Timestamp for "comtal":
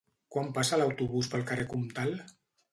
1.77-2.19